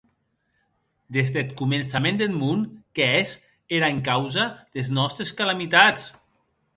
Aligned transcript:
Des 1.17 1.33
deth 1.35 1.51
començament 1.59 2.17
deth 2.21 2.33
mon 2.37 2.63
qu’ès 2.99 3.33
era 3.81 3.91
encausa 3.97 4.47
des 4.79 4.93
nòstes 4.99 5.35
calamitats! 5.43 6.07